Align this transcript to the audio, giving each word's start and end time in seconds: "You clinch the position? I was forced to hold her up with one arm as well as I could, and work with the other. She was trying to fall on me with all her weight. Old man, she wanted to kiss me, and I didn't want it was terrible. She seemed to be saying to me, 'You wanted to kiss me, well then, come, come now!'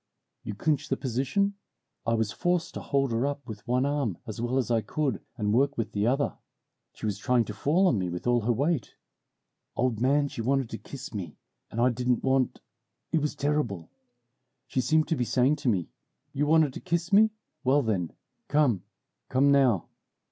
"You 0.41 0.55
clinch 0.55 0.89
the 0.89 0.97
position? 0.97 1.53
I 2.07 2.15
was 2.15 2.31
forced 2.31 2.73
to 2.73 2.79
hold 2.81 3.11
her 3.11 3.27
up 3.27 3.47
with 3.47 3.67
one 3.67 3.85
arm 3.85 4.17
as 4.25 4.41
well 4.41 4.57
as 4.57 4.71
I 4.71 4.81
could, 4.81 5.21
and 5.37 5.53
work 5.53 5.77
with 5.77 5.91
the 5.91 6.07
other. 6.07 6.39
She 6.95 7.05
was 7.05 7.19
trying 7.19 7.45
to 7.45 7.53
fall 7.53 7.85
on 7.85 7.99
me 7.99 8.09
with 8.09 8.25
all 8.25 8.41
her 8.41 8.51
weight. 8.51 8.95
Old 9.75 10.01
man, 10.01 10.27
she 10.27 10.41
wanted 10.41 10.71
to 10.71 10.79
kiss 10.79 11.13
me, 11.13 11.37
and 11.69 11.79
I 11.79 11.91
didn't 11.91 12.23
want 12.23 12.61
it 13.11 13.21
was 13.21 13.35
terrible. 13.35 13.91
She 14.65 14.81
seemed 14.81 15.07
to 15.09 15.15
be 15.15 15.23
saying 15.23 15.57
to 15.57 15.69
me, 15.69 15.91
'You 16.33 16.47
wanted 16.47 16.73
to 16.73 16.79
kiss 16.79 17.13
me, 17.13 17.29
well 17.63 17.83
then, 17.83 18.11
come, 18.47 18.83
come 19.29 19.51
now!' 19.51 19.87